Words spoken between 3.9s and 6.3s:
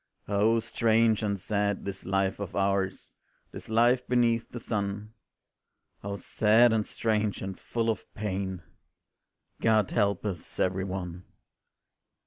beneath the sun; O